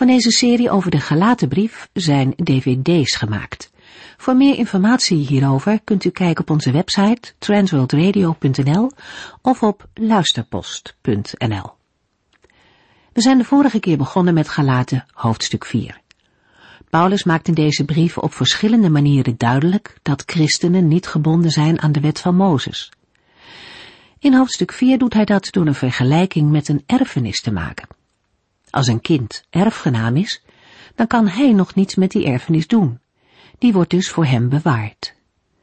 [0.00, 3.70] Van deze serie over de Galatenbrief zijn dvd's gemaakt.
[4.16, 8.90] Voor meer informatie hierover kunt u kijken op onze website transworldradio.nl
[9.42, 11.70] of op luisterpost.nl.
[13.12, 16.00] We zijn de vorige keer begonnen met Galaten hoofdstuk 4.
[16.90, 21.92] Paulus maakt in deze brief op verschillende manieren duidelijk dat christenen niet gebonden zijn aan
[21.92, 22.92] de wet van Mozes.
[24.18, 27.99] In hoofdstuk 4 doet hij dat door een vergelijking met een erfenis te maken.
[28.70, 30.42] Als een kind erfgenaam is,
[30.94, 33.00] dan kan hij nog niets met die erfenis doen.
[33.58, 35.14] Die wordt dus voor hem bewaard.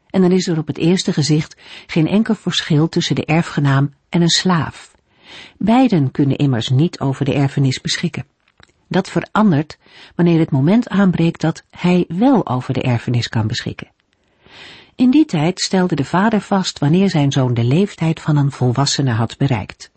[0.09, 1.55] En dan is er op het eerste gezicht
[1.88, 4.95] geen enkel verschil tussen de erfgenaam en een slaaf.
[5.58, 8.25] Beiden kunnen immers niet over de erfenis beschikken.
[8.88, 9.77] Dat verandert
[10.16, 13.92] wanneer het moment aanbreekt dat hij wel over de erfenis kan beschikken.
[14.95, 19.11] In die tijd stelde de vader vast wanneer zijn zoon de leeftijd van een volwassene
[19.11, 19.92] had bereikt.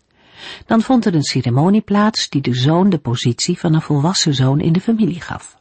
[0.65, 4.59] Dan vond er een ceremonie plaats die de zoon de positie van een volwassen zoon
[4.59, 5.59] in de familie gaf.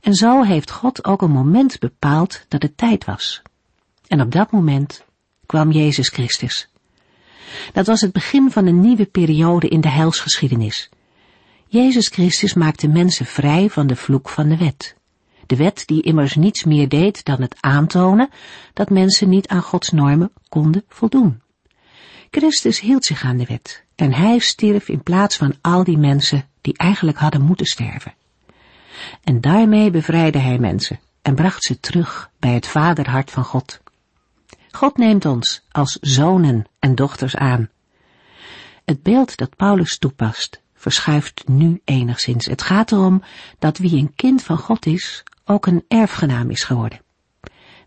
[0.00, 3.42] En zo heeft God ook een moment bepaald dat het tijd was.
[4.06, 5.04] En op dat moment
[5.46, 6.68] kwam Jezus Christus.
[7.72, 10.88] Dat was het begin van een nieuwe periode in de heilsgeschiedenis.
[11.66, 14.96] Jezus Christus maakte mensen vrij van de vloek van de wet.
[15.46, 18.28] De wet die immers niets meer deed dan het aantonen
[18.72, 21.40] dat mensen niet aan Gods normen konden voldoen.
[22.30, 26.48] Christus hield zich aan de wet en hij stierf in plaats van al die mensen
[26.60, 28.14] die eigenlijk hadden moeten sterven.
[29.24, 33.80] En daarmee bevrijdde hij mensen en bracht ze terug bij het vaderhart van God.
[34.70, 37.68] God neemt ons als zonen en dochters aan.
[38.84, 42.46] Het beeld dat Paulus toepast verschuift nu enigszins.
[42.46, 43.22] Het gaat erom
[43.58, 47.00] dat wie een kind van God is, ook een erfgenaam is geworden.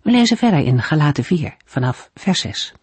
[0.01, 2.73] We lezen verder in Galaten 4 vanaf vers 6.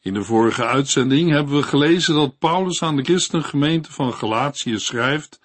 [0.00, 5.40] In de vorige uitzending hebben we gelezen dat Paulus aan de christengemeente van Galatië schrijft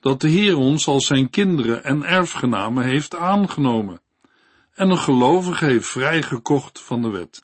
[0.00, 4.00] dat de Heer ons als zijn kinderen en erfgenamen heeft aangenomen
[4.80, 7.42] en een gelovige heeft vrijgekocht van de wet.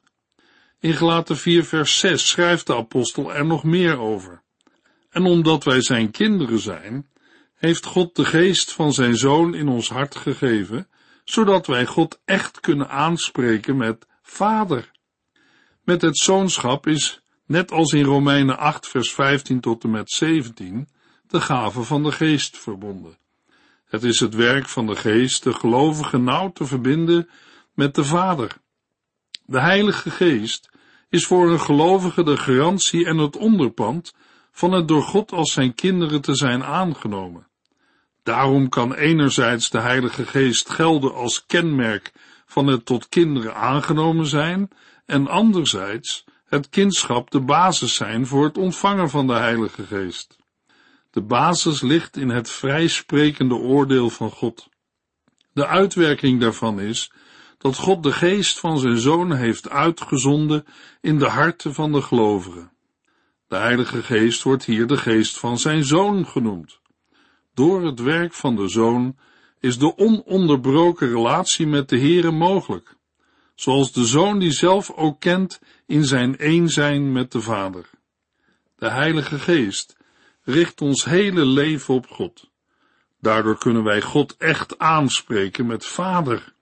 [0.81, 4.43] In Galaten 4 vers 6 schrijft de apostel er nog meer over.
[5.11, 7.09] En omdat wij zijn kinderen zijn,
[7.55, 10.88] heeft God de geest van zijn zoon in ons hart gegeven,
[11.25, 14.91] zodat wij God echt kunnen aanspreken met vader.
[15.86, 20.88] Met het zoonschap is, net als in Romeinen 8 vers 15 tot en met 17,
[21.28, 23.19] de gave van de geest verbonden.
[23.84, 27.28] Het is het werk van de geest de gelovige nauw te verbinden
[27.75, 28.56] met de Vader.
[29.44, 30.70] De Heilige Geest
[31.08, 34.14] is voor een gelovige de garantie en het onderpand
[34.52, 37.46] van het door God als zijn kinderen te zijn aangenomen.
[38.22, 42.12] Daarom kan enerzijds de Heilige Geest gelden als kenmerk
[42.46, 44.70] van het tot kinderen aangenomen zijn
[45.06, 50.37] en anderzijds het kindschap de basis zijn voor het ontvangen van de Heilige Geest.
[51.11, 54.69] De basis ligt in het vrijsprekende oordeel van God.
[55.53, 57.12] De uitwerking daarvan is
[57.59, 60.65] dat God de geest van zijn zoon heeft uitgezonden
[61.00, 62.73] in de harten van de gelovigen.
[63.49, 66.81] De Heilige Geest wordt hier de geest van zijn zoon genoemd.
[67.55, 69.17] Door het werk van de zoon
[69.61, 72.95] is de ononderbroken relatie met de Heere mogelijk
[73.56, 77.91] zoals de Zoon die zelf ook kent in zijn een zijn met de Vader.
[78.77, 79.97] De Heilige Geest
[80.43, 82.50] richt ons hele leven op God.
[83.21, 86.55] Daardoor kunnen wij God echt aanspreken met Vader.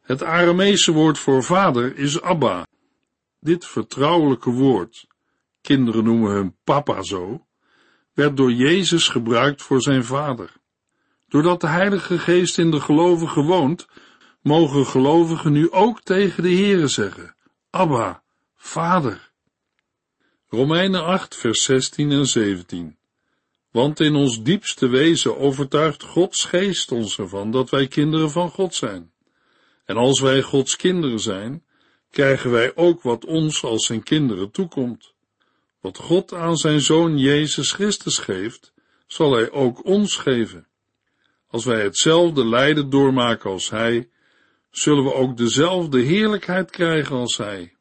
[0.00, 2.66] Het Arameese woord voor vader is Abba.
[3.40, 5.06] Dit vertrouwelijke woord,
[5.60, 7.46] kinderen noemen hem papa zo,
[8.14, 10.52] werd door Jezus gebruikt voor zijn vader.
[11.28, 13.86] Doordat de Heilige Geest in de gelovigen woont,
[14.40, 17.34] mogen gelovigen nu ook tegen de Heere zeggen,
[17.70, 18.22] Abba,
[18.56, 19.30] Vader.
[20.48, 22.96] Romeinen 8, vers 16 en 17.
[23.70, 28.74] Want in ons diepste wezen overtuigt Gods geest ons ervan dat wij kinderen van God
[28.74, 29.12] zijn.
[29.84, 31.64] En als wij Gods kinderen zijn,
[32.10, 35.12] krijgen wij ook wat ons als zijn kinderen toekomt.
[35.80, 38.72] Wat God aan zijn Zoon Jezus Christus geeft,
[39.06, 40.66] zal Hij ook ons geven.
[41.46, 44.08] Als wij hetzelfde lijden doormaken als Hij,
[44.70, 47.76] zullen we ook dezelfde heerlijkheid krijgen als Hij.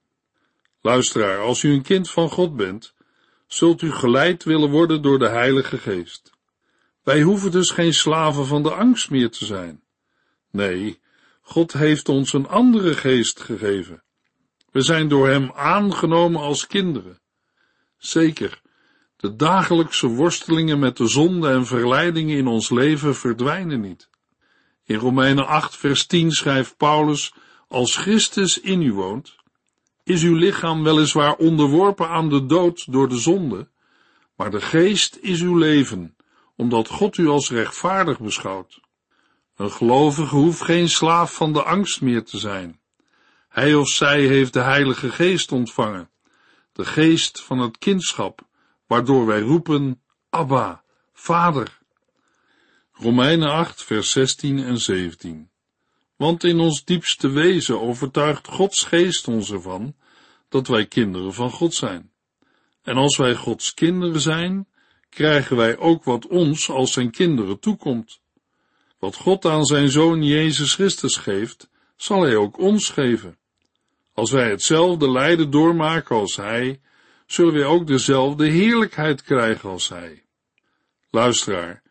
[0.82, 2.94] Luisteraar, als u een kind van God bent,
[3.48, 6.32] zult u geleid willen worden door de Heilige Geest.
[7.04, 9.84] Wij hoeven dus geen slaven van de angst meer te zijn.
[10.52, 11.00] Nee,
[11.42, 14.04] God heeft ons een andere geest gegeven.
[14.72, 17.22] We zijn door Hem aangenomen als kinderen.
[17.98, 18.62] Zeker,
[19.16, 24.09] de dagelijkse worstelingen met de zonde en verleidingen in ons leven verdwijnen niet.
[24.90, 27.34] In Romeinen 8, vers 10 schrijft Paulus,
[27.68, 29.36] als Christus in u woont,
[30.04, 33.70] is uw lichaam weliswaar onderworpen aan de dood door de zonde,
[34.36, 36.16] maar de geest is uw leven,
[36.56, 38.80] omdat God u als rechtvaardig beschouwt.
[39.56, 42.80] Een gelovige hoeft geen slaaf van de angst meer te zijn.
[43.50, 46.10] Hij of zij heeft de Heilige Geest ontvangen,
[46.72, 48.42] de geest van het kindschap,
[48.88, 50.84] waardoor wij roepen, Abba,
[51.14, 51.79] Vader.
[53.02, 55.50] Romeinen 8, vers 16 en 17.
[56.16, 59.96] Want in ons diepste wezen overtuigt Gods geest ons ervan
[60.50, 62.12] dat wij kinderen van God zijn.
[62.84, 64.68] En als wij Gods kinderen zijn,
[65.10, 68.20] krijgen wij ook wat ons als zijn kinderen toekomt.
[68.98, 73.38] Wat God aan zijn Zoon Jezus Christus geeft, zal Hij ook ons geven.
[74.14, 76.80] Als wij hetzelfde lijden doormaken als Hij,
[77.26, 80.24] zullen wij ook dezelfde heerlijkheid krijgen als Hij.
[81.10, 81.82] Luisteraar,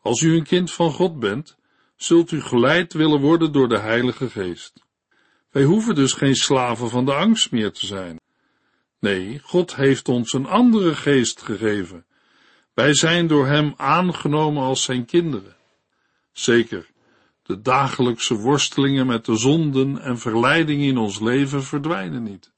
[0.00, 1.56] als u een kind van God bent,
[1.96, 4.72] zult u geleid willen worden door de Heilige Geest.
[5.50, 8.20] Wij hoeven dus geen slaven van de angst meer te zijn.
[9.00, 12.06] Nee, God heeft ons een andere geest gegeven.
[12.74, 15.56] Wij zijn door Hem aangenomen als Zijn kinderen.
[16.32, 16.90] Zeker,
[17.42, 22.52] de dagelijkse worstelingen met de zonden en verleidingen in ons leven verdwijnen niet.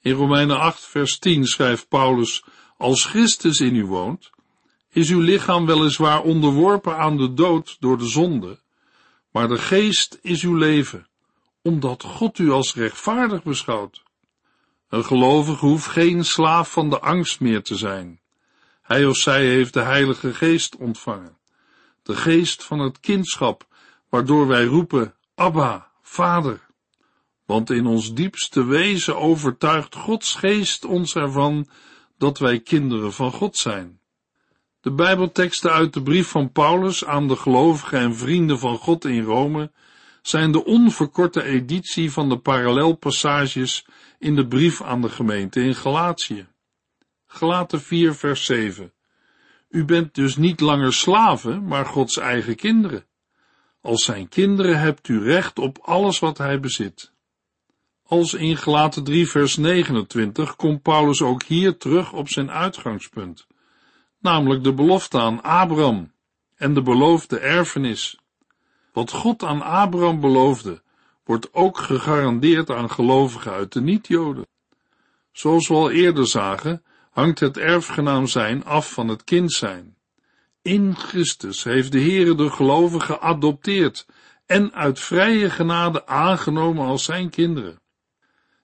[0.00, 2.44] In Romeinen 8, vers 10 schrijft Paulus,
[2.76, 4.30] als Christus in u woont,
[4.92, 8.60] is uw lichaam weliswaar onderworpen aan de dood door de zonde,
[9.30, 11.06] maar de geest is uw leven,
[11.62, 14.02] omdat God u als rechtvaardig beschouwt.
[14.88, 18.20] Een gelovige hoeft geen slaaf van de angst meer te zijn.
[18.82, 21.36] Hij of zij heeft de Heilige Geest ontvangen,
[22.02, 23.66] de geest van het kindschap,
[24.08, 26.66] waardoor wij roepen, Abba, Vader.
[27.44, 31.68] Want in ons diepste wezen overtuigt Gods geest ons ervan
[32.18, 33.99] dat wij kinderen van God zijn.
[34.80, 39.22] De Bijbelteksten uit de brief van Paulus aan de gelovigen en vrienden van God in
[39.22, 39.70] Rome
[40.22, 43.86] zijn de onverkorte editie van de parallelpassages
[44.18, 46.46] in de brief aan de gemeente in Galatië.
[47.26, 48.92] Galaten 4 vers 7
[49.68, 53.04] U bent dus niet langer slaven, maar Gods eigen kinderen.
[53.80, 57.12] Als zijn kinderen hebt u recht op alles wat hij bezit.
[58.02, 63.48] Als in Galaten 3 vers 29 komt Paulus ook hier terug op zijn uitgangspunt
[64.20, 66.12] namelijk de belofte aan Abraham
[66.56, 68.18] en de beloofde erfenis.
[68.92, 70.82] Wat God aan Abraham beloofde,
[71.24, 74.46] wordt ook gegarandeerd aan gelovigen uit de niet-Joden.
[75.32, 79.96] Zoals we al eerder zagen, hangt het erfgenaam zijn af van het kind zijn.
[80.62, 84.06] In Christus heeft de Heere de gelovigen geadopteerd
[84.46, 87.80] en uit vrije genade aangenomen als zijn kinderen.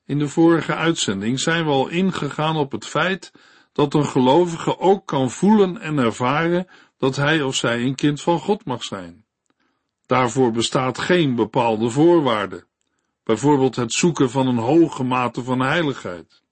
[0.04, 3.32] In de vorige uitzending zijn we al ingegaan op het feit
[3.76, 6.66] dat een gelovige ook kan voelen en ervaren
[6.98, 9.24] dat hij of zij een kind van God mag zijn.
[10.06, 12.66] Daarvoor bestaat geen bepaalde voorwaarde,
[13.24, 16.42] bijvoorbeeld het zoeken van een hoge mate van heiligheid.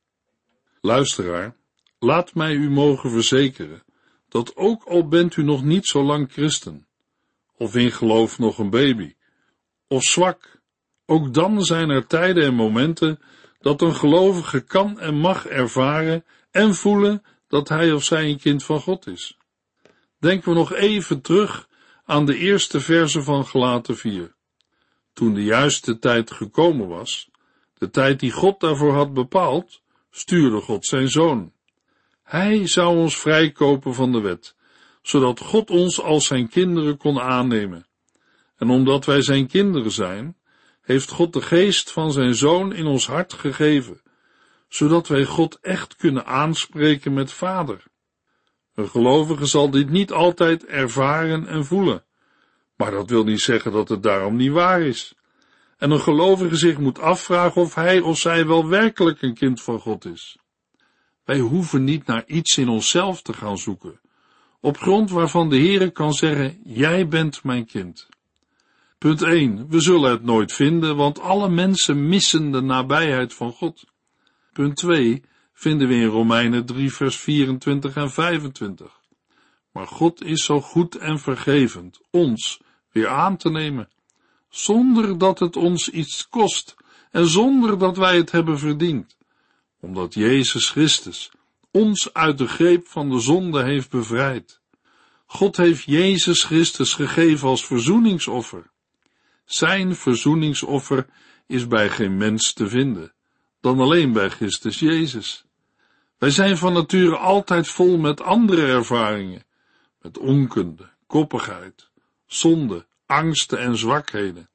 [0.80, 1.56] Luisteraar,
[1.98, 3.82] laat mij u mogen verzekeren
[4.28, 6.86] dat ook al bent u nog niet zo lang christen,
[7.56, 9.14] of in geloof nog een baby,
[9.88, 10.60] of zwak,
[11.06, 13.20] ook dan zijn er tijden en momenten
[13.64, 18.64] dat een gelovige kan en mag ervaren en voelen dat hij of zij een kind
[18.64, 19.38] van God is.
[20.18, 21.68] Denken we nog even terug
[22.04, 24.34] aan de eerste verse van Gelaten 4.
[25.12, 27.30] Toen de juiste tijd gekomen was,
[27.78, 29.80] de tijd die God daarvoor had bepaald,
[30.10, 31.52] stuurde God zijn zoon.
[32.22, 34.54] Hij zou ons vrijkopen van de wet,
[35.02, 37.86] zodat God ons als zijn kinderen kon aannemen.
[38.56, 40.36] En omdat wij zijn kinderen zijn,
[40.84, 44.00] heeft God de geest van zijn zoon in ons hart gegeven,
[44.68, 47.82] zodat wij God echt kunnen aanspreken met Vader.
[48.74, 52.04] Een gelovige zal dit niet altijd ervaren en voelen,
[52.76, 55.14] maar dat wil niet zeggen dat het daarom niet waar is.
[55.76, 59.80] En een gelovige zich moet afvragen of hij of zij wel werkelijk een kind van
[59.80, 60.38] God is.
[61.24, 64.00] Wij hoeven niet naar iets in onszelf te gaan zoeken,
[64.60, 68.08] op grond waarvan de Heere kan zeggen, jij bent mijn kind.
[69.04, 69.68] Punt 1.
[69.68, 73.84] We zullen het nooit vinden, want alle mensen missen de nabijheid van God.
[74.52, 79.00] Punt 2 vinden we in Romeinen 3 vers 24 en 25.
[79.72, 82.60] Maar God is zo goed en vergevend ons
[82.92, 83.88] weer aan te nemen,
[84.48, 86.74] zonder dat het ons iets kost
[87.10, 89.16] en zonder dat wij het hebben verdiend,
[89.80, 91.30] omdat Jezus Christus,
[91.70, 94.60] ons uit de greep van de zonde heeft bevrijd.
[95.26, 98.72] God heeft Jezus Christus gegeven als verzoeningsoffer.
[99.44, 101.06] Zijn verzoeningsoffer
[101.46, 103.12] is bij geen mens te vinden,
[103.60, 105.44] dan alleen bij Christus Jezus.
[106.18, 109.44] Wij zijn van nature altijd vol met andere ervaringen,
[110.02, 111.90] met onkunde, koppigheid,
[112.26, 114.48] zonde, angsten en zwakheden.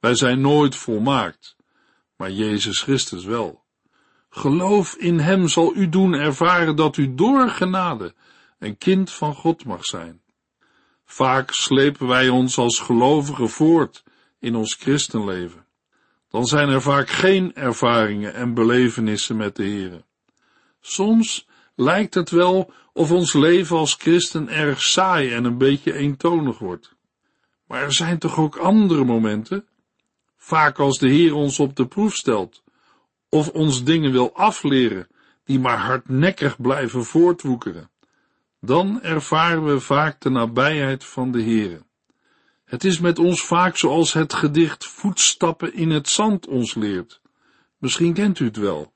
[0.00, 1.56] Wij zijn nooit volmaakt,
[2.16, 3.62] maar Jezus Christus wel.
[4.30, 8.14] Geloof in Hem zal u doen ervaren dat u door genade
[8.58, 10.22] een kind van God mag zijn.
[11.04, 14.02] Vaak slepen wij ons als gelovigen voort
[14.44, 15.66] in ons christenleven.
[16.28, 20.02] Dan zijn er vaak geen ervaringen en belevenissen met de Heer.
[20.80, 26.58] Soms lijkt het wel of ons leven als christen erg saai en een beetje eentonig
[26.58, 26.94] wordt.
[27.66, 29.66] Maar er zijn toch ook andere momenten?
[30.36, 32.62] Vaak als de Heer ons op de proef stelt,
[33.28, 35.08] of ons dingen wil afleren,
[35.44, 37.90] die maar hardnekkig blijven voortwoekeren.
[38.60, 41.82] Dan ervaren we vaak de nabijheid van de Heere.
[42.74, 47.20] Het is met ons vaak zoals het gedicht Voetstappen in het zand ons leert.
[47.78, 48.92] Misschien kent u het wel.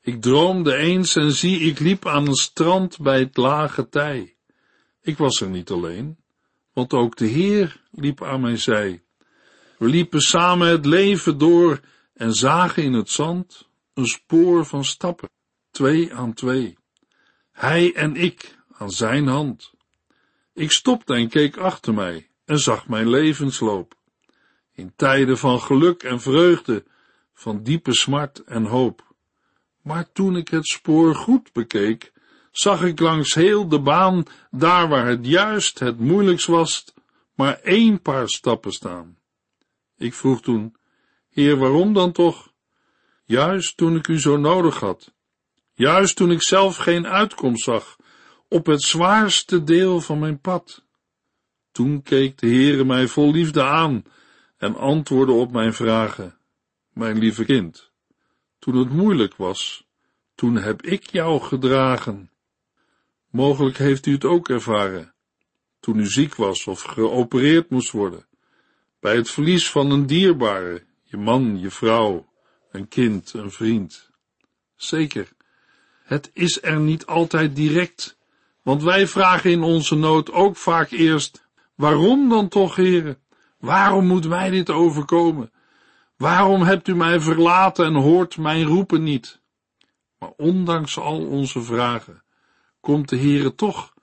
[0.00, 4.36] Ik droomde eens en zie, ik liep aan een strand bij het lage tij.
[5.02, 6.16] Ik was er niet alleen,
[6.72, 9.02] want ook de Heer liep aan mijn zij.
[9.78, 11.80] We liepen samen het leven door
[12.14, 15.28] en zagen in het zand een spoor van stappen,
[15.70, 16.78] twee aan twee.
[17.52, 19.72] Hij en ik aan zijn hand.
[20.54, 23.94] Ik stopte en keek achter mij en zag mijn levensloop.
[24.72, 26.84] In tijden van geluk en vreugde,
[27.34, 29.14] van diepe smart en hoop.
[29.82, 32.12] Maar toen ik het spoor goed bekeek,
[32.50, 36.84] zag ik langs heel de baan, daar waar het juist het moeilijkst was,
[37.34, 39.18] maar één paar stappen staan.
[39.96, 40.76] Ik vroeg toen,
[41.28, 42.52] Heer, waarom dan toch?
[43.24, 45.12] Juist toen ik u zo nodig had.
[45.74, 47.96] Juist toen ik zelf geen uitkomst zag
[48.48, 50.86] op het zwaarste deel van mijn pad.
[51.78, 54.04] Toen keek de Heere mij vol liefde aan
[54.56, 56.38] en antwoordde op mijn vragen.
[56.92, 57.90] Mijn lieve kind,
[58.58, 59.86] toen het moeilijk was,
[60.34, 62.30] toen heb ik jou gedragen.
[63.30, 65.14] Mogelijk heeft u het ook ervaren,
[65.80, 68.26] toen u ziek was of geopereerd moest worden,
[69.00, 72.28] bij het verlies van een dierbare, je man, je vrouw,
[72.70, 74.10] een kind, een vriend.
[74.76, 75.28] Zeker,
[76.02, 78.18] het is er niet altijd direct,
[78.62, 81.46] want wij vragen in onze nood ook vaak eerst,
[81.78, 83.18] waarom dan toch, heren?
[83.58, 85.52] Waarom moet mij dit overkomen?
[86.16, 89.40] Waarom hebt u mij verlaten en hoort mijn roepen niet?
[90.18, 92.22] Maar ondanks al onze vragen,
[92.80, 93.94] komt de Heere toch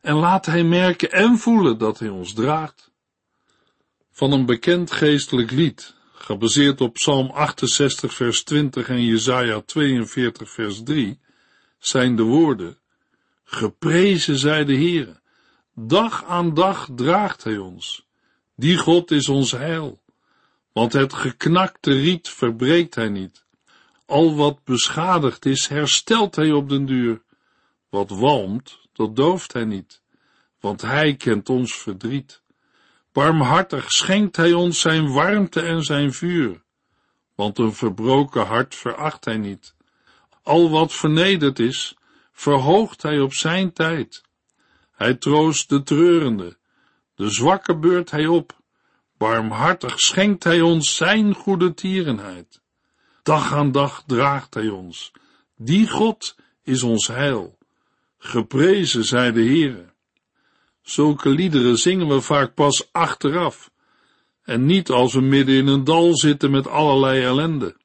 [0.00, 2.92] en laat hij merken en voelen dat hij ons draagt.
[4.10, 10.82] Van een bekend geestelijk lied, gebaseerd op Psalm 68 vers 20 en Jesaja 42 vers
[10.82, 11.20] 3,
[11.78, 12.78] zijn de woorden,
[13.44, 15.20] Geprezen zij de Heere,
[15.74, 18.06] dag aan dag draagt hij ons.
[18.56, 20.02] Die God is ons heil,
[20.72, 23.44] want het geknakte riet verbreekt hij niet.
[24.06, 27.22] Al wat beschadigd is, herstelt hij op den duur.
[27.88, 30.02] Wat walmt, dat dooft hij niet,
[30.60, 32.42] want hij kent ons verdriet.
[33.12, 36.62] Barmhartig schenkt hij ons zijn warmte en zijn vuur,
[37.34, 39.74] want een verbroken hart veracht hij niet.
[40.42, 41.96] Al wat vernederd is,
[42.32, 44.23] verhoogt hij op zijn tijd.
[44.94, 46.56] Hij troost de treurende,
[47.14, 48.56] de zwakke beurt hij op,
[49.18, 52.62] barmhartig schenkt hij ons zijn goede tierenheid.
[53.22, 55.12] Dag aan dag draagt hij ons,
[55.56, 57.58] die God is ons heil.
[58.18, 59.92] Geprezen zij de Heere.
[60.82, 63.70] Zulke liederen zingen we vaak pas achteraf,
[64.42, 67.76] en niet als we midden in een dal zitten met allerlei ellende.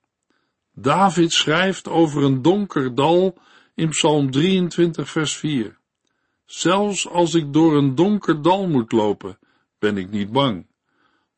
[0.73, 3.37] David schrijft over een donker dal
[3.75, 5.78] in Psalm 23, vers 4.
[6.49, 9.39] Zelfs als ik door een donker dal moet lopen,
[9.79, 10.67] ben ik niet bang,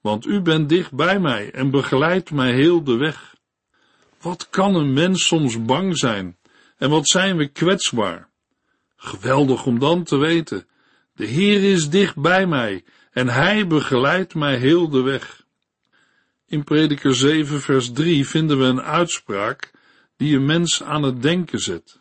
[0.01, 3.35] want u bent dicht bij mij en begeleidt mij heel de weg.
[4.21, 6.37] Wat kan een mens soms bang zijn
[6.77, 8.29] en wat zijn we kwetsbaar?
[8.95, 10.67] Geweldig om dan te weten
[11.13, 15.45] de Heer is dicht bij mij en Hij begeleidt mij heel de weg.
[16.47, 19.71] In Prediker 7 vers 3 vinden we een uitspraak
[20.17, 21.99] die een mens aan het denken zet.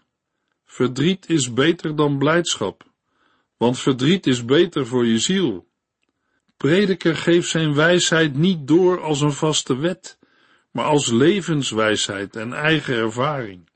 [0.64, 2.89] Verdriet is beter dan blijdschap,
[3.60, 5.66] want verdriet is beter voor je ziel.
[6.56, 10.18] Prediker geeft zijn wijsheid niet door als een vaste wet,
[10.70, 13.70] maar als levenswijsheid en eigen ervaring.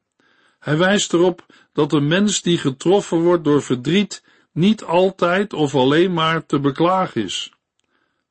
[0.59, 6.13] Hij wijst erop dat een mens die getroffen wordt door verdriet niet altijd of alleen
[6.13, 7.53] maar te beklagen is.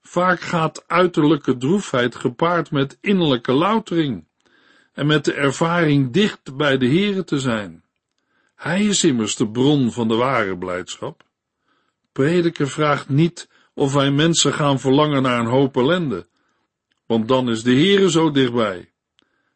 [0.01, 4.27] Vaak gaat uiterlijke droefheid gepaard met innerlijke loutering
[4.93, 7.83] en met de ervaring dicht bij de Here te zijn.
[8.55, 11.31] Hij is immers de bron van de ware blijdschap.
[12.13, 16.27] Prediker vraagt niet of wij mensen gaan verlangen naar een hoop ellende,
[17.05, 18.91] want dan is de Heere zo dichtbij.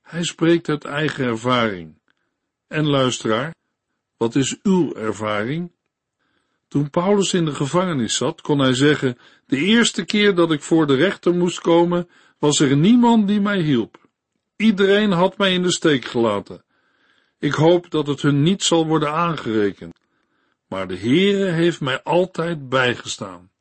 [0.01, 1.99] Hij spreekt uit eigen ervaring.
[2.67, 3.55] En luisteraar,
[4.17, 5.71] wat is uw ervaring?
[6.67, 10.87] Toen Paulus in de gevangenis zat, kon hij zeggen, de eerste keer dat ik voor
[10.87, 12.09] de rechter moest komen,
[12.39, 13.97] was er niemand die mij hielp.
[14.55, 16.63] Iedereen had mij in de steek gelaten.
[17.39, 19.95] Ik hoop dat het hun niet zal worden aangerekend.
[20.67, 23.51] Maar de Heere heeft mij altijd bijgestaan.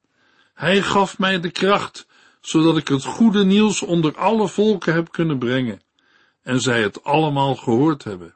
[0.54, 2.06] Hij gaf mij de kracht,
[2.40, 5.80] zodat ik het goede nieuws onder alle volken heb kunnen brengen,
[6.42, 8.34] en zij het allemaal gehoord hebben.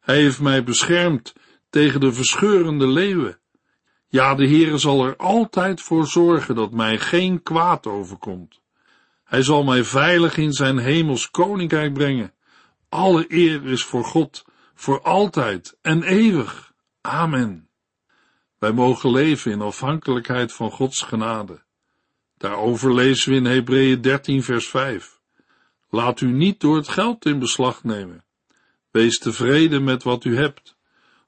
[0.00, 1.32] Hij heeft mij beschermd
[1.70, 3.38] tegen de verscheurende leeuwen.
[4.08, 8.60] Ja, de Heere zal er altijd voor zorgen dat mij geen kwaad overkomt.
[9.24, 12.32] Hij zal mij veilig in zijn hemels koninkrijk brengen.
[12.88, 16.72] Alle eer is voor God, voor altijd en eeuwig.
[17.00, 17.67] Amen.
[18.58, 21.62] Wij mogen leven in afhankelijkheid van Gods genade.
[22.36, 25.20] Daarover lezen we in Hebreeën 13 vers 5.
[25.90, 28.24] Laat u niet door het geld in beslag nemen.
[28.90, 30.76] Wees tevreden met wat u hebt.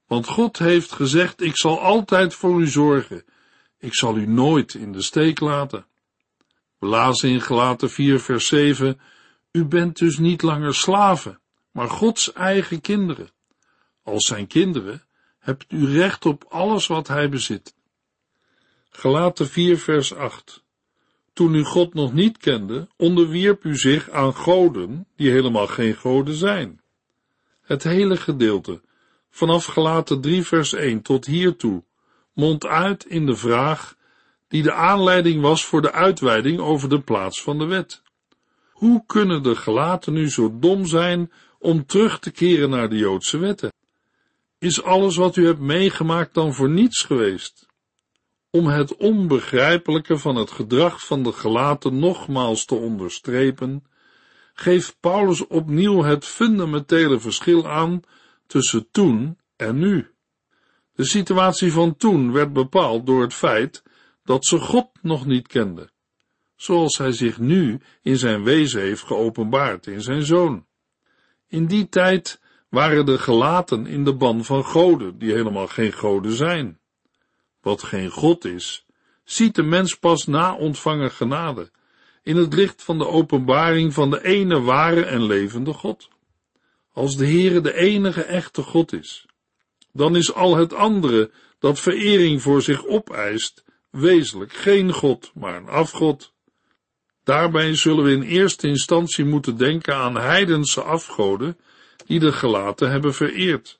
[0.07, 3.23] Want God heeft gezegd, ik zal altijd voor u zorgen.
[3.79, 5.85] Ik zal u nooit in de steek laten.
[6.77, 8.99] We lazen in Gelaten 4 vers 7,
[9.51, 11.39] u bent dus niet langer slaven,
[11.71, 13.29] maar Gods eigen kinderen.
[14.03, 15.03] Als zijn kinderen
[15.41, 17.75] hebt u recht op alles wat hij bezit.
[18.89, 20.63] Gelaten 4 vers 8
[21.33, 26.35] Toen u God nog niet kende, onderwierp u zich aan goden die helemaal geen goden
[26.35, 26.81] zijn.
[27.61, 28.81] Het hele gedeelte,
[29.29, 31.83] vanaf gelaten 3 vers 1 tot hiertoe,
[32.33, 33.95] mondt uit in de vraag
[34.47, 38.01] die de aanleiding was voor de uitweiding over de plaats van de wet.
[38.71, 43.37] Hoe kunnen de gelaten nu zo dom zijn om terug te keren naar de Joodse
[43.37, 43.71] wetten?
[44.61, 47.67] Is alles wat u hebt meegemaakt dan voor niets geweest?
[48.49, 53.83] Om het onbegrijpelijke van het gedrag van de gelaten nogmaals te onderstrepen,
[54.53, 58.01] geeft Paulus opnieuw het fundamentele verschil aan
[58.47, 60.11] tussen toen en nu.
[60.93, 63.83] De situatie van toen werd bepaald door het feit
[64.23, 65.91] dat ze God nog niet kenden,
[66.55, 70.65] zoals hij zich nu in zijn wezen heeft geopenbaard in zijn zoon.
[71.47, 72.40] In die tijd
[72.71, 76.79] waren de gelaten in de ban van goden, die helemaal geen goden zijn.
[77.61, 78.85] Wat geen God is,
[79.23, 81.71] ziet de mens pas na ontvangen genade,
[82.23, 86.09] in het licht van de openbaring van de ene ware en levende God.
[86.93, 89.25] Als de Heere de enige echte God is,
[89.93, 95.69] dan is al het andere dat verering voor zich opeist, wezenlijk geen God, maar een
[95.69, 96.33] afgod.
[97.23, 101.57] Daarbij zullen we in eerste instantie moeten denken aan heidense afgoden,
[102.05, 103.79] die de gelaten hebben vereerd.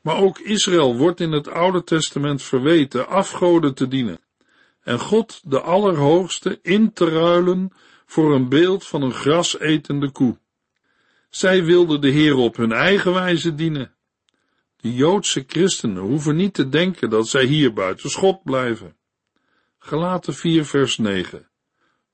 [0.00, 4.20] Maar ook Israël wordt in het Oude Testament verweten afgoden te dienen
[4.88, 7.72] en God de Allerhoogste in te ruilen
[8.06, 10.38] voor een beeld van een grasetende koe.
[11.30, 13.94] Zij wilden de Heer op hun eigen wijze dienen.
[14.76, 18.96] De Joodse christenen hoeven niet te denken dat zij hier buiten schot blijven.
[19.78, 21.48] Gelaten 4 vers 9.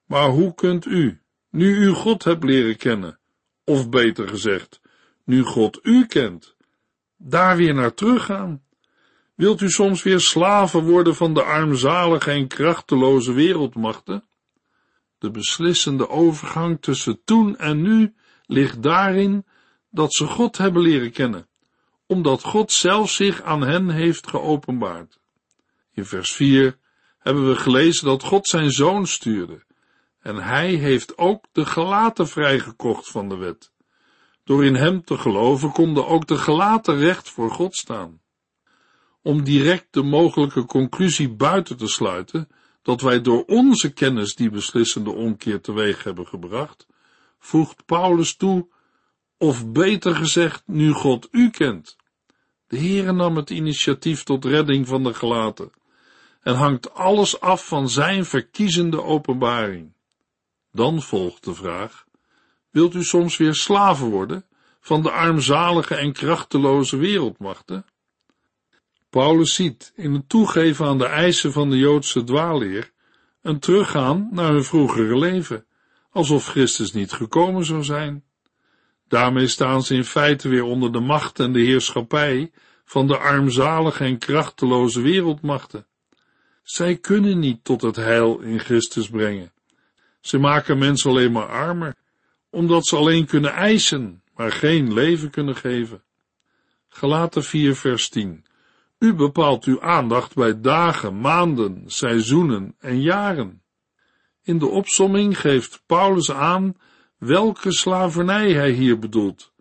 [0.04, 1.20] Maar hoe kunt u,
[1.50, 3.18] nu u God hebt leren kennen,
[3.64, 4.80] of beter gezegd,
[5.24, 6.56] nu God u kent,
[7.16, 8.62] daar weer naar teruggaan?
[9.34, 14.24] Wilt u soms weer slaven worden van de armzalige en krachteloze wereldmachten?
[15.18, 18.14] De beslissende overgang tussen toen en nu
[18.46, 19.46] ligt daarin
[19.90, 21.48] dat ze God hebben leren kennen,
[22.06, 25.18] omdat God zelf zich aan hen heeft geopenbaard.
[25.92, 26.78] In vers 4
[27.18, 29.64] hebben we gelezen dat God zijn zoon stuurde,
[30.20, 33.72] en hij heeft ook de gelaten vrijgekocht van de wet.
[34.44, 38.20] Door in hem te geloven konden ook de gelaten recht voor God staan.
[39.22, 42.48] Om direct de mogelijke conclusie buiten te sluiten
[42.82, 46.86] dat wij door onze kennis die beslissende omkeer teweeg hebben gebracht,
[47.38, 48.68] voegt Paulus toe,
[49.38, 51.96] of beter gezegd, nu God u kent.
[52.66, 55.70] De Heere nam het initiatief tot redding van de gelaten
[56.40, 59.92] en hangt alles af van zijn verkiezende openbaring.
[60.72, 62.03] Dan volgt de vraag,
[62.74, 64.44] wilt u soms weer slaven worden
[64.80, 67.84] van de armzalige en krachteloze wereldmachten?
[69.10, 72.90] Paulus ziet in het toegeven aan de eisen van de Joodse dwaalleer
[73.42, 75.66] een teruggaan naar hun vroegere leven,
[76.10, 78.24] alsof Christus niet gekomen zou zijn.
[79.08, 82.52] Daarmee staan ze in feite weer onder de macht en de heerschappij
[82.84, 85.86] van de armzalige en krachteloze wereldmachten.
[86.62, 89.52] Zij kunnen niet tot het heil in Christus brengen.
[90.20, 91.94] Ze maken mensen alleen maar armer,
[92.54, 96.02] omdat ze alleen kunnen eisen, maar geen leven kunnen geven.
[96.88, 98.44] Galaten 4 vers 10.
[98.98, 103.62] U bepaalt uw aandacht bij dagen, maanden, seizoenen en jaren.
[104.42, 106.76] In de opsomming geeft Paulus aan
[107.18, 109.52] welke slavernij hij hier bedoelt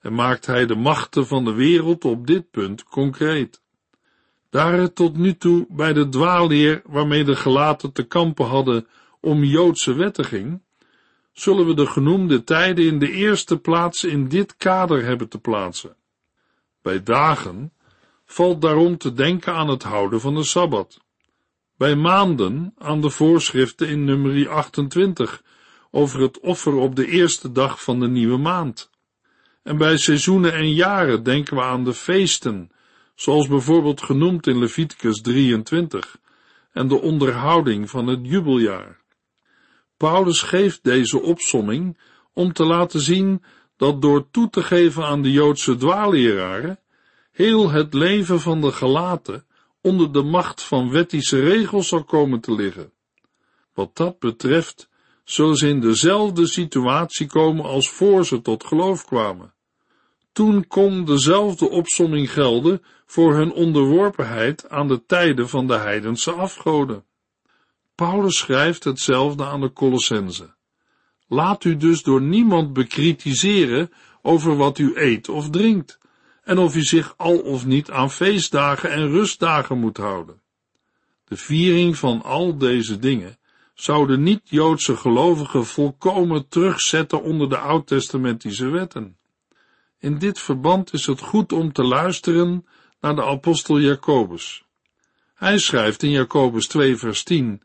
[0.00, 3.62] en maakt hij de machten van de wereld op dit punt concreet.
[4.50, 8.86] Daar het tot nu toe bij de dwaalleer waarmee de gelaten te kampen hadden
[9.20, 10.62] om Joodse wetten ging,
[11.38, 15.96] zullen we de genoemde tijden in de eerste plaats in dit kader hebben te plaatsen.
[16.82, 17.72] Bij dagen
[18.24, 21.00] valt daarom te denken aan het houden van de Sabbat.
[21.76, 25.42] Bij maanden aan de voorschriften in nummer 28
[25.90, 28.90] over het offer op de eerste dag van de nieuwe maand.
[29.62, 32.70] En bij seizoenen en jaren denken we aan de feesten,
[33.14, 36.18] zoals bijvoorbeeld genoemd in Leviticus 23,
[36.72, 39.04] en de onderhouding van het jubeljaar.
[39.96, 41.98] Paulus geeft deze opsomming
[42.32, 43.42] om te laten zien
[43.76, 46.80] dat door toe te geven aan de Joodse dwaalleraren,
[47.32, 49.46] heel het leven van de gelaten
[49.80, 52.92] onder de macht van wettische regels zal komen te liggen.
[53.74, 54.88] Wat dat betreft,
[55.24, 59.54] zullen ze in dezelfde situatie komen als voor ze tot geloof kwamen.
[60.32, 67.04] Toen kon dezelfde opsomming gelden voor hun onderworpenheid aan de tijden van de heidense afgoden.
[67.96, 70.54] Paulus schrijft hetzelfde aan de Colossense.
[71.26, 75.98] Laat u dus door niemand bekritiseren over wat u eet of drinkt,
[76.42, 80.40] en of u zich al of niet aan feestdagen en rustdagen moet houden.
[81.24, 83.38] De viering van al deze dingen
[83.74, 89.16] zouden niet-Joodse gelovigen volkomen terugzetten onder de oud-testamentische wetten.
[89.98, 92.66] In dit verband is het goed om te luisteren
[93.00, 94.64] naar de apostel Jacobus.
[95.34, 97.62] Hij schrijft in Jacobus 2 vers 10,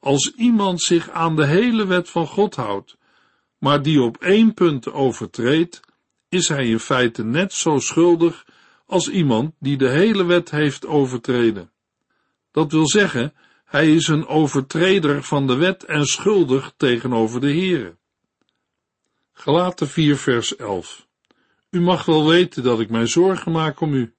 [0.00, 2.96] als iemand zich aan de hele wet van God houdt,
[3.58, 5.80] maar die op één punt overtreedt,
[6.28, 8.46] is hij in feite net zo schuldig
[8.86, 11.70] als iemand die de hele wet heeft overtreden.
[12.50, 13.34] Dat wil zeggen,
[13.64, 17.96] hij is een overtreder van de wet en schuldig tegenover de Heere.
[19.32, 21.06] Gelaten 4 vers 11
[21.70, 24.14] U mag wel weten dat ik mij zorgen maak om u.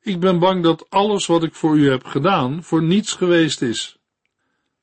[0.00, 3.97] Ik ben bang dat alles wat ik voor u heb gedaan voor niets geweest is.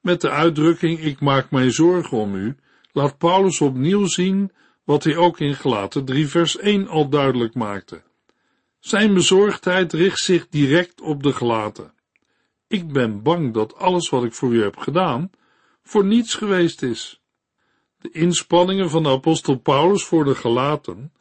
[0.05, 2.55] Met de uitdrukking ik maak mij zorgen om u,
[2.91, 4.51] laat Paulus opnieuw zien
[4.83, 8.01] wat hij ook in Gelaten 3 vers 1 al duidelijk maakte.
[8.79, 11.93] Zijn bezorgdheid richt zich direct op de gelaten.
[12.67, 15.31] Ik ben bang dat alles wat ik voor u heb gedaan,
[15.83, 17.21] voor niets geweest is.
[18.01, 21.13] De inspanningen van de apostel Paulus voor de gelaten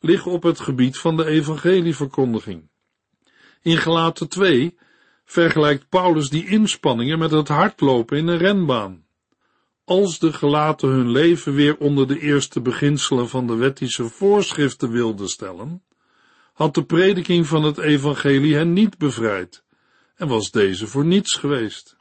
[0.00, 2.68] liggen op het gebied van de evangelieverkondiging.
[3.60, 4.76] In Gelaten 2
[5.32, 9.04] vergelijkt Paulus die inspanningen met het hardlopen in een renbaan.
[9.84, 15.28] Als de gelaten hun leven weer onder de eerste beginselen van de wettische voorschriften wilden
[15.28, 15.82] stellen,
[16.52, 19.64] had de prediking van het evangelie hen niet bevrijd
[20.14, 21.96] en was deze voor niets geweest.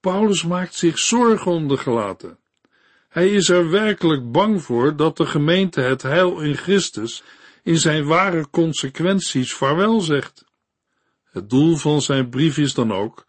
[0.00, 2.38] Paulus maakt zich zorgen om de gelaten.
[3.08, 7.22] Hij is er werkelijk bang voor dat de gemeente het heil in Christus
[7.62, 10.44] in zijn ware consequenties vaarwel zegt.
[11.38, 13.26] Het doel van zijn brief is dan ook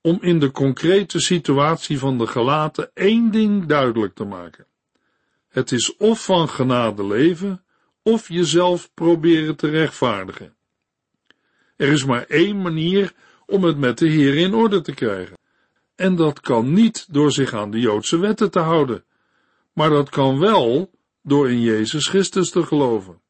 [0.00, 4.66] om in de concrete situatie van de gelaten één ding duidelijk te maken.
[5.48, 7.64] Het is of van genade leven,
[8.02, 10.56] of jezelf proberen te rechtvaardigen.
[11.76, 13.12] Er is maar één manier
[13.46, 15.38] om het met de Heer in orde te krijgen.
[15.94, 19.04] En dat kan niet door zich aan de Joodse wetten te houden,
[19.72, 20.90] maar dat kan wel
[21.22, 23.20] door in Jezus Christus te geloven.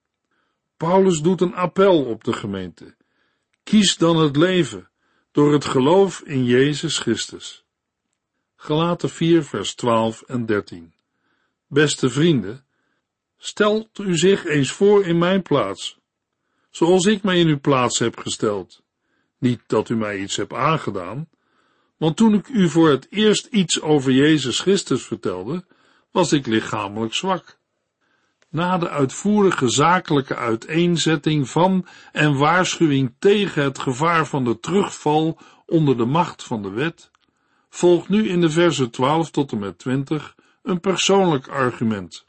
[0.77, 2.97] Paulus doet een appel op de gemeente.
[3.67, 4.89] Kies dan het leven
[5.33, 7.65] door het geloof in Jezus Christus.
[8.57, 10.95] Gelaten 4 vers 12 en 13
[11.67, 12.67] Beste vrienden,
[13.37, 15.99] stelt u zich eens voor in mijn plaats,
[16.71, 18.83] zoals ik mij in uw plaats heb gesteld.
[19.39, 21.29] Niet dat u mij iets hebt aangedaan,
[21.97, 25.65] want toen ik u voor het eerst iets over Jezus Christus vertelde,
[26.11, 27.59] was ik lichamelijk zwak.
[28.57, 35.97] Na de uitvoerige zakelijke uiteenzetting van en waarschuwing tegen het gevaar van de terugval onder
[35.97, 37.11] de macht van de wet,
[37.71, 42.25] volgt nu in de versen 12 tot en met 20 een persoonlijk argument.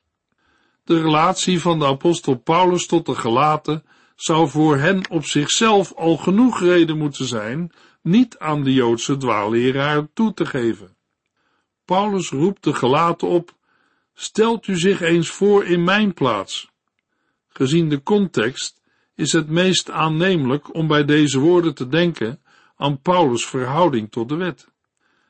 [0.84, 3.84] De relatie van de apostel Paulus tot de gelaten
[4.16, 10.08] zou voor hen op zichzelf al genoeg reden moeten zijn niet aan de Joodse dwaalleraar
[10.14, 10.96] toe te geven.
[11.86, 13.57] Paulus roept de gelaten op,
[14.20, 16.70] stelt u zich eens voor in mijn plaats.
[17.48, 18.82] Gezien de context
[19.16, 22.40] is het meest aannemelijk om bij deze woorden te denken
[22.76, 24.68] aan Paulus' verhouding tot de wet.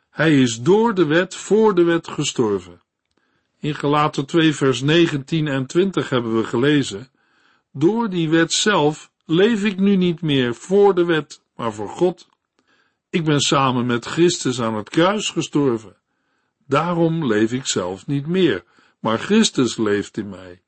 [0.10, 2.82] Hij is door de wet voor de wet gestorven.
[3.60, 7.10] In Gelaten 2 vers 19 en 20 hebben we gelezen
[7.72, 12.28] door die wet zelf leef ik nu niet meer voor de wet, maar voor God.
[13.10, 15.96] Ik ben samen met Christus aan het kruis gestorven.
[16.66, 18.64] Daarom leef ik zelf niet meer,
[19.00, 20.62] maar Christus leeft in mij.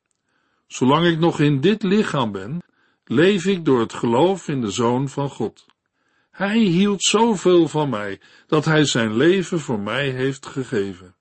[0.67, 2.63] Zolang ik nog in dit lichaam ben,
[3.05, 5.65] leef ik door het geloof in de Zoon van God.
[6.31, 11.15] Hij hield zoveel van mij, dat hij zijn leven voor mij heeft gegeven.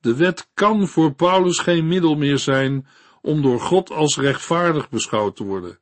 [0.00, 2.86] De wet kan voor Paulus geen middel meer zijn
[3.20, 5.78] om door God als rechtvaardig beschouwd te worden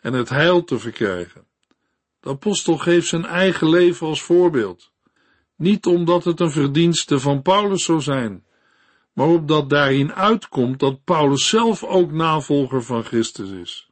[0.00, 1.46] en het heil te verkrijgen.
[2.20, 4.92] De apostel geeft zijn eigen leven als voorbeeld.
[5.56, 8.44] Niet omdat het een verdienste van Paulus zou zijn,
[9.14, 13.90] maar opdat daarin uitkomt dat Paulus zelf ook navolger van Christus is.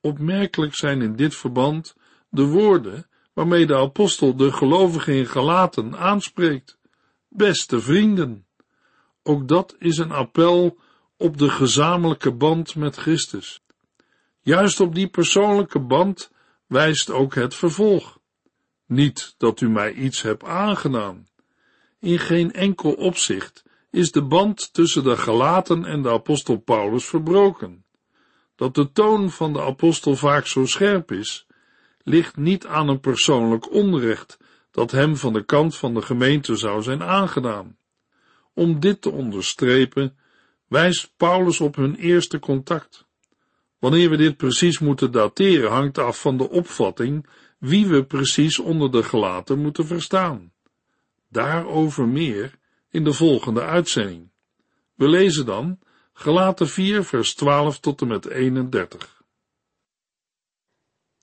[0.00, 1.96] Opmerkelijk zijn in dit verband
[2.28, 6.78] de woorden waarmee de apostel de gelovigen in Galaten aanspreekt.
[7.28, 8.46] Beste vrienden.
[9.22, 10.78] Ook dat is een appel
[11.16, 13.62] op de gezamenlijke band met Christus.
[14.40, 16.30] Juist op die persoonlijke band
[16.66, 18.18] wijst ook het vervolg.
[18.86, 21.28] Niet dat u mij iets hebt aangedaan.
[21.98, 27.84] In geen enkel opzicht is de band tussen de Galaten en de apostel Paulus verbroken.
[28.56, 31.46] Dat de toon van de apostel vaak zo scherp is,
[32.02, 34.38] ligt niet aan een persoonlijk onrecht
[34.70, 37.76] dat hem van de kant van de gemeente zou zijn aangedaan.
[38.54, 40.16] Om dit te onderstrepen,
[40.66, 43.08] wijst Paulus op hun eerste contact.
[43.78, 47.26] Wanneer we dit precies moeten dateren, hangt af van de opvatting
[47.58, 50.52] wie we precies onder de gelaten moeten verstaan.
[51.28, 52.58] Daarover meer
[52.90, 54.30] in de volgende uitzending.
[54.94, 55.78] We lezen dan
[56.12, 59.22] Gelaten 4, vers 12 tot en met 31.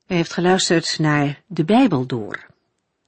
[0.08, 2.46] U heeft geluisterd naar De Bijbel Door,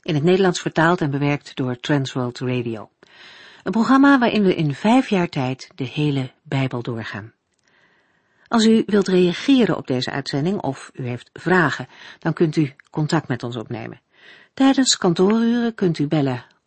[0.02, 2.90] in het Nederlands vertaald en bewerkt door Transworld Radio.
[3.64, 7.34] Een programma waarin we in vijf jaar tijd de hele Bijbel doorgaan.
[8.48, 11.88] Als u wilt reageren op deze uitzending of u heeft vragen,
[12.20, 14.02] dan kunt u contact met ons opnemen.
[14.54, 16.46] Tijdens kantooruren kunt u bellen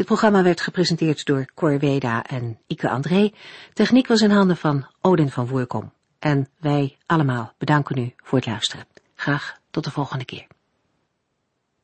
[0.00, 3.32] Dit programma werd gepresenteerd door Cor Weda en Ike André.
[3.72, 5.92] Techniek was in handen van Odin van Voorkom.
[6.18, 8.86] En wij allemaal bedanken u voor het luisteren.
[9.14, 10.46] Graag tot de volgende keer.